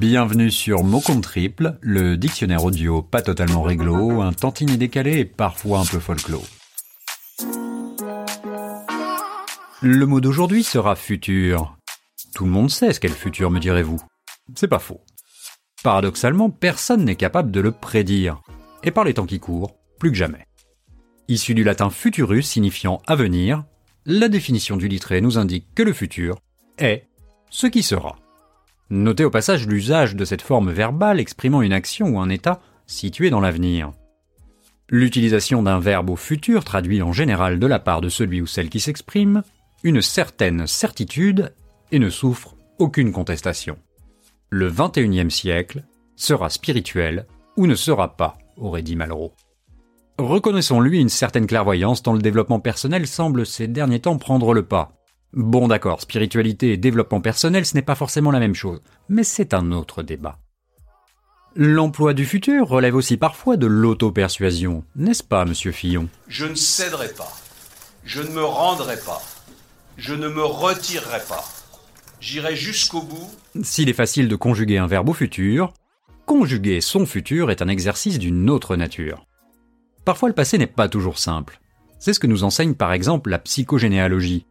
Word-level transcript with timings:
Bienvenue 0.00 0.50
sur 0.50 0.82
Mot 0.82 1.02
triple, 1.20 1.76
le 1.82 2.16
dictionnaire 2.16 2.64
audio 2.64 3.02
pas 3.02 3.20
totalement 3.20 3.60
réglo, 3.60 4.22
un 4.22 4.32
tantinet 4.32 4.78
décalé 4.78 5.18
et 5.18 5.24
parfois 5.26 5.80
un 5.80 5.84
peu 5.84 5.98
folklore. 5.98 6.46
Le 9.82 10.06
mot 10.06 10.22
d'aujourd'hui 10.22 10.64
sera 10.64 10.96
futur. 10.96 11.76
Tout 12.34 12.46
le 12.46 12.50
monde 12.50 12.70
sait 12.70 12.94
ce 12.94 12.98
qu'est 12.98 13.08
le 13.08 13.14
futur, 13.14 13.50
me 13.50 13.60
direz-vous. 13.60 14.00
C'est 14.54 14.68
pas 14.68 14.78
faux. 14.78 15.02
Paradoxalement, 15.82 16.48
personne 16.48 17.04
n'est 17.04 17.14
capable 17.14 17.50
de 17.50 17.60
le 17.60 17.70
prédire. 17.70 18.40
Et 18.82 18.92
par 18.92 19.04
les 19.04 19.12
temps 19.12 19.26
qui 19.26 19.38
courent, 19.38 19.76
plus 19.98 20.12
que 20.12 20.16
jamais. 20.16 20.46
Issu 21.28 21.52
du 21.52 21.62
latin 21.62 21.90
futurus 21.90 22.48
signifiant 22.48 23.02
avenir, 23.06 23.64
la 24.06 24.30
définition 24.30 24.78
du 24.78 24.88
littré 24.88 25.20
nous 25.20 25.36
indique 25.36 25.74
que 25.74 25.82
le 25.82 25.92
futur 25.92 26.38
est 26.78 27.04
ce 27.50 27.66
qui 27.66 27.82
sera. 27.82 28.16
Notez 28.90 29.24
au 29.24 29.30
passage 29.30 29.68
l'usage 29.68 30.16
de 30.16 30.24
cette 30.24 30.42
forme 30.42 30.72
verbale 30.72 31.20
exprimant 31.20 31.62
une 31.62 31.72
action 31.72 32.08
ou 32.08 32.20
un 32.20 32.28
état 32.28 32.60
situé 32.86 33.30
dans 33.30 33.40
l'avenir. 33.40 33.92
L'utilisation 34.88 35.62
d'un 35.62 35.78
verbe 35.78 36.10
au 36.10 36.16
futur 36.16 36.64
traduit 36.64 37.00
en 37.00 37.12
général 37.12 37.60
de 37.60 37.66
la 37.68 37.78
part 37.78 38.00
de 38.00 38.08
celui 38.08 38.40
ou 38.40 38.46
celle 38.46 38.68
qui 38.68 38.80
s'exprime 38.80 39.44
une 39.84 40.02
certaine 40.02 40.66
certitude 40.66 41.54
et 41.92 42.00
ne 42.00 42.10
souffre 42.10 42.56
aucune 42.78 43.12
contestation. 43.12 43.78
Le 44.50 44.68
21e 44.68 45.30
siècle 45.30 45.84
sera 46.16 46.50
spirituel 46.50 47.26
ou 47.56 47.68
ne 47.68 47.76
sera 47.76 48.16
pas, 48.16 48.36
aurait 48.56 48.82
dit 48.82 48.96
Malraux. 48.96 49.32
Reconnaissons-lui 50.18 51.00
une 51.00 51.08
certaine 51.08 51.46
clairvoyance 51.46 52.02
tant 52.02 52.12
le 52.12 52.20
développement 52.20 52.60
personnel 52.60 53.06
semble 53.06 53.46
ces 53.46 53.68
derniers 53.68 54.00
temps 54.00 54.18
prendre 54.18 54.52
le 54.52 54.64
pas. 54.64 54.99
Bon 55.32 55.68
d'accord, 55.68 56.00
spiritualité 56.00 56.72
et 56.72 56.76
développement 56.76 57.20
personnel, 57.20 57.64
ce 57.64 57.74
n'est 57.74 57.82
pas 57.82 57.94
forcément 57.94 58.32
la 58.32 58.40
même 58.40 58.54
chose, 58.54 58.80
mais 59.08 59.22
c'est 59.22 59.54
un 59.54 59.70
autre 59.70 60.02
débat. 60.02 60.38
L'emploi 61.54 62.14
du 62.14 62.24
futur 62.24 62.68
relève 62.68 62.94
aussi 62.94 63.16
parfois 63.16 63.56
de 63.56 63.66
l'auto-persuasion, 63.66 64.84
n'est-ce 64.96 65.22
pas, 65.22 65.44
monsieur 65.44 65.72
Fillon? 65.72 66.08
Je 66.28 66.46
ne 66.46 66.54
céderai 66.54 67.08
pas. 67.08 67.32
Je 68.04 68.22
ne 68.22 68.30
me 68.30 68.42
rendrai 68.42 68.96
pas. 69.04 69.22
Je 69.96 70.14
ne 70.14 70.28
me 70.28 70.42
retirerai 70.42 71.20
pas. 71.28 71.44
J'irai 72.20 72.56
jusqu'au 72.56 73.02
bout. 73.02 73.30
S'il 73.62 73.88
est 73.88 73.94
facile 73.94 74.28
de 74.28 74.36
conjuguer 74.36 74.78
un 74.78 74.86
verbe 74.86 75.08
au 75.08 75.12
futur, 75.12 75.72
conjuguer 76.26 76.80
son 76.80 77.06
futur 77.06 77.50
est 77.50 77.62
un 77.62 77.68
exercice 77.68 78.18
d'une 78.18 78.50
autre 78.50 78.76
nature. 78.76 79.26
Parfois 80.04 80.28
le 80.28 80.34
passé 80.34 80.58
n'est 80.58 80.66
pas 80.66 80.88
toujours 80.88 81.18
simple. 81.18 81.60
C'est 81.98 82.12
ce 82.12 82.20
que 82.20 82.26
nous 82.26 82.44
enseigne 82.44 82.74
par 82.74 82.92
exemple 82.92 83.30
la 83.30 83.38
psychogénéalogie. 83.38 84.46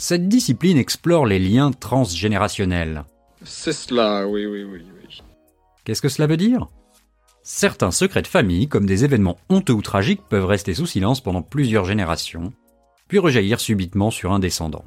Cette 0.00 0.28
discipline 0.28 0.78
explore 0.78 1.26
les 1.26 1.38
liens 1.38 1.72
transgénérationnels. 1.72 3.04
C'est 3.44 3.74
cela, 3.74 4.26
oui, 4.26 4.46
oui, 4.46 4.64
oui, 4.64 4.82
oui. 4.82 5.22
Qu'est-ce 5.84 6.00
que 6.00 6.08
cela 6.08 6.26
veut 6.26 6.38
dire? 6.38 6.68
Certains 7.42 7.90
secrets 7.90 8.22
de 8.22 8.26
famille, 8.26 8.66
comme 8.66 8.86
des 8.86 9.04
événements 9.04 9.36
honteux 9.50 9.74
ou 9.74 9.82
tragiques, 9.82 10.22
peuvent 10.26 10.46
rester 10.46 10.72
sous 10.72 10.86
silence 10.86 11.20
pendant 11.20 11.42
plusieurs 11.42 11.84
générations, 11.84 12.54
puis 13.08 13.18
rejaillir 13.18 13.60
subitement 13.60 14.10
sur 14.10 14.32
un 14.32 14.38
descendant. 14.38 14.86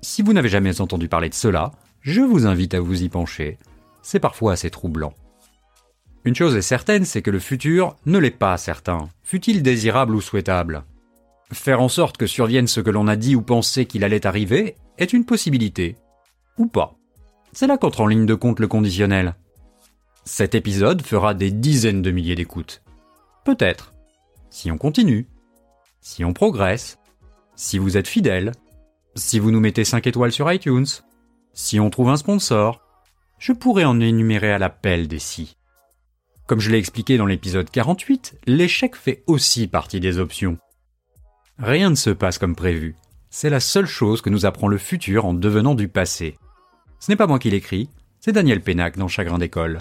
Si 0.00 0.22
vous 0.22 0.32
n'avez 0.32 0.48
jamais 0.48 0.80
entendu 0.80 1.06
parler 1.06 1.28
de 1.28 1.34
cela, 1.34 1.72
je 2.00 2.22
vous 2.22 2.46
invite 2.46 2.72
à 2.72 2.80
vous 2.80 3.02
y 3.02 3.10
pencher. 3.10 3.58
C'est 4.00 4.20
parfois 4.20 4.54
assez 4.54 4.70
troublant. 4.70 5.12
Une 6.24 6.34
chose 6.34 6.56
est 6.56 6.62
certaine, 6.62 7.04
c'est 7.04 7.20
que 7.20 7.30
le 7.30 7.40
futur 7.40 7.94
ne 8.06 8.16
l'est 8.16 8.30
pas 8.30 8.56
certain, 8.56 9.10
fût-il 9.22 9.62
désirable 9.62 10.14
ou 10.14 10.22
souhaitable? 10.22 10.82
Faire 11.52 11.80
en 11.80 11.88
sorte 11.88 12.18
que 12.18 12.26
survienne 12.26 12.66
ce 12.66 12.80
que 12.80 12.90
l'on 12.90 13.08
a 13.08 13.16
dit 13.16 13.34
ou 13.34 13.42
pensé 13.42 13.86
qu'il 13.86 14.04
allait 14.04 14.26
arriver 14.26 14.76
est 14.98 15.12
une 15.12 15.24
possibilité. 15.24 15.96
Ou 16.58 16.66
pas. 16.66 16.96
C'est 17.52 17.66
là 17.66 17.78
qu'entre 17.78 18.02
en 18.02 18.06
ligne 18.06 18.26
de 18.26 18.34
compte 18.34 18.60
le 18.60 18.68
conditionnel. 18.68 19.34
Cet 20.24 20.54
épisode 20.54 21.00
fera 21.00 21.32
des 21.32 21.50
dizaines 21.50 22.02
de 22.02 22.10
milliers 22.10 22.34
d'écoutes. 22.34 22.82
Peut-être. 23.44 23.94
Si 24.50 24.70
on 24.70 24.76
continue. 24.76 25.26
Si 26.02 26.22
on 26.24 26.34
progresse. 26.34 26.98
Si 27.56 27.78
vous 27.78 27.96
êtes 27.96 28.08
fidèle. 28.08 28.52
Si 29.14 29.38
vous 29.38 29.50
nous 29.50 29.60
mettez 29.60 29.84
5 29.84 30.06
étoiles 30.06 30.32
sur 30.32 30.52
iTunes. 30.52 30.86
Si 31.54 31.80
on 31.80 31.88
trouve 31.88 32.10
un 32.10 32.18
sponsor. 32.18 32.82
Je 33.38 33.52
pourrais 33.52 33.84
en 33.84 34.00
énumérer 34.00 34.52
à 34.52 34.58
l'appel 34.58 35.08
des 35.08 35.18
si. 35.18 35.56
Comme 36.46 36.60
je 36.60 36.70
l'ai 36.70 36.78
expliqué 36.78 37.16
dans 37.16 37.26
l'épisode 37.26 37.70
48, 37.70 38.40
l'échec 38.46 38.96
fait 38.96 39.22
aussi 39.26 39.66
partie 39.66 40.00
des 40.00 40.18
options. 40.18 40.58
Rien 41.60 41.90
ne 41.90 41.96
se 41.96 42.10
passe 42.10 42.38
comme 42.38 42.54
prévu. 42.54 42.94
C'est 43.30 43.50
la 43.50 43.58
seule 43.58 43.86
chose 43.86 44.22
que 44.22 44.30
nous 44.30 44.46
apprend 44.46 44.68
le 44.68 44.78
futur 44.78 45.26
en 45.26 45.34
devenant 45.34 45.74
du 45.74 45.88
passé. 45.88 46.38
Ce 47.00 47.10
n'est 47.10 47.16
pas 47.16 47.26
moi 47.26 47.40
qui 47.40 47.50
l'écris, 47.50 47.88
c'est 48.20 48.30
Daniel 48.30 48.60
Pénac 48.60 48.96
dans 48.96 49.08
Chagrin 49.08 49.38
d'école. 49.38 49.80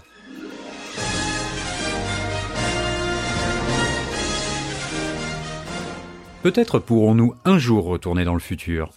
Peut-être 6.42 6.80
pourrons-nous 6.80 7.36
un 7.46 7.60
jour 7.60 7.86
retourner 7.86 8.26
dans 8.26 8.34
le 8.34 8.40
futur. 8.40 8.90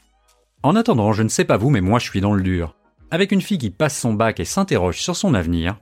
En 0.62 0.74
attendant, 0.74 1.12
je 1.12 1.22
ne 1.22 1.28
sais 1.28 1.44
pas 1.44 1.58
vous, 1.58 1.68
mais 1.68 1.82
moi 1.82 1.98
je 1.98 2.08
suis 2.08 2.22
dans 2.22 2.32
le 2.32 2.42
dur. 2.42 2.76
Avec 3.10 3.30
une 3.30 3.42
fille 3.42 3.58
qui 3.58 3.70
passe 3.70 3.98
son 3.98 4.14
bac 4.14 4.40
et 4.40 4.46
s'interroge 4.46 5.00
sur 5.00 5.16
son 5.16 5.34
avenir, 5.34 5.76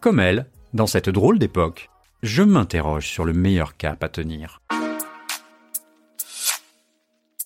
comme 0.00 0.20
elle, 0.20 0.46
dans 0.74 0.86
cette 0.86 1.08
drôle 1.08 1.40
d'époque, 1.40 1.90
je 2.22 2.44
m'interroge 2.44 3.08
sur 3.08 3.24
le 3.24 3.32
meilleur 3.32 3.76
cap 3.76 4.04
à 4.04 4.08
tenir. 4.08 4.60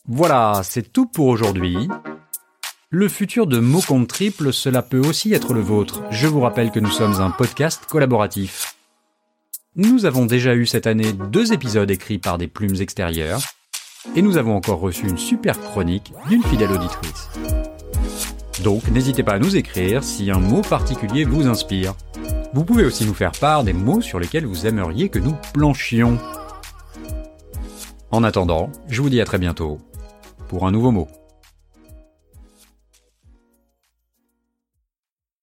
Voilà, 0.09 0.63
c'est 0.65 0.93
tout 0.93 1.07
pour 1.07 1.27
aujourd'hui. 1.27 1.89
Le 2.89 3.09
futur 3.09 3.47
de 3.47 3.61
mots 3.61 3.83
compte 3.87 4.09
triple, 4.09 4.53
cela 4.53 4.83
peut 4.83 4.99
aussi 4.99 5.33
être 5.33 5.55
le 5.55 5.61
vôtre. 5.61 6.03
Je 6.11 6.27
vous 6.27 6.41
rappelle 6.41 6.73
que 6.73 6.81
nous 6.81 6.91
sommes 6.91 7.21
un 7.21 7.31
podcast 7.31 7.87
collaboratif. 7.89 8.75
Nous 9.77 10.07
avons 10.07 10.27
déjà 10.27 10.57
eu 10.57 10.67
cette 10.67 10.89
année 10.89 11.13
deux 11.13 11.53
épisodes 11.53 11.91
écrits 11.91 12.19
par 12.19 12.39
des 12.39 12.49
plumes 12.49 12.81
extérieures, 12.81 13.41
et 14.17 14.23
nous 14.23 14.37
avons 14.37 14.57
encore 14.57 14.81
reçu 14.81 15.07
une 15.07 15.19
super 15.19 15.61
chronique 15.61 16.13
d'une 16.29 16.43
fidèle 16.43 16.73
auditrice. 16.73 17.29
Donc 18.65 18.89
n'hésitez 18.89 19.23
pas 19.23 19.35
à 19.35 19.39
nous 19.39 19.57
écrire 19.57 20.03
si 20.03 20.31
un 20.31 20.41
mot 20.41 20.63
particulier 20.63 21.25
vous 21.25 21.47
inspire. 21.47 21.95
Vous 22.53 22.65
pouvez 22.65 22.85
aussi 22.85 23.05
nous 23.05 23.15
faire 23.15 23.33
part 23.33 23.63
des 23.63 23.73
mots 23.73 24.01
sur 24.01 24.19
lesquels 24.19 24.47
vous 24.47 24.67
aimeriez 24.67 25.09
que 25.09 25.21
nous 25.21 25.37
planchions. 25.53 26.19
En 28.11 28.25
attendant, 28.25 28.73
je 28.89 29.01
vous 29.01 29.11
dis 29.11 29.21
à 29.21 29.25
très 29.25 29.39
bientôt 29.39 29.79
pour 30.51 30.67
un 30.67 30.73
nouveau 30.73 30.91
mot. 30.91 31.20